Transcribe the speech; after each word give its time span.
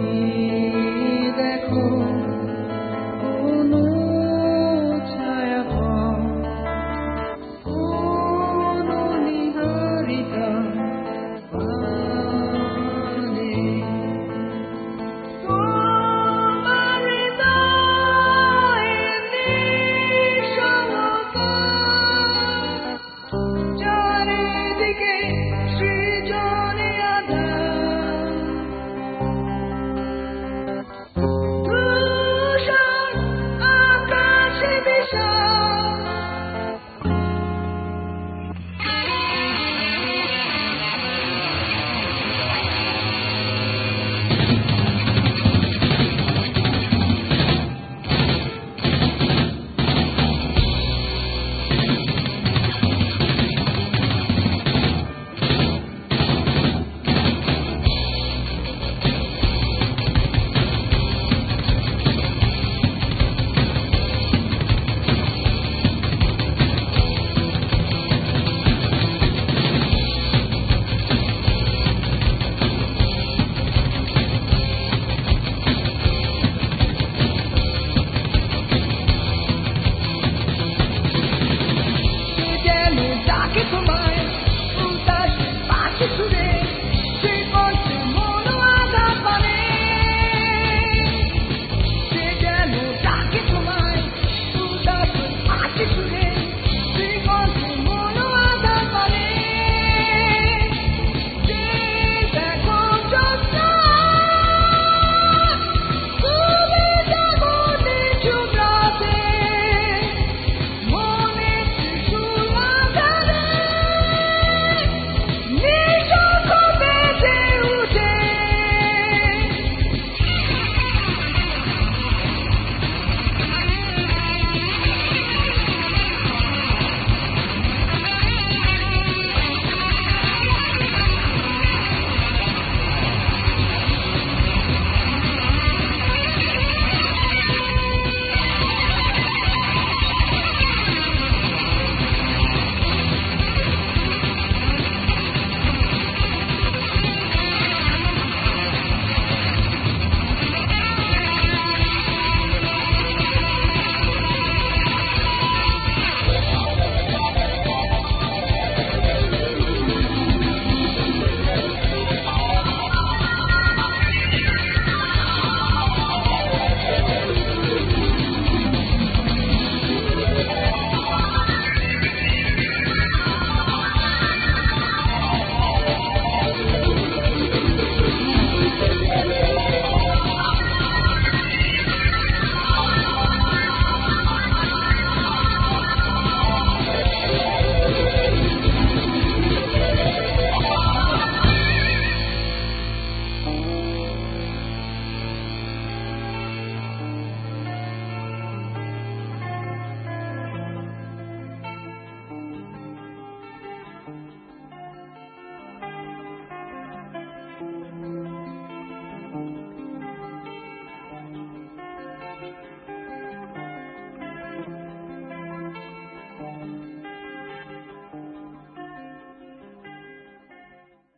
me. 0.00 0.59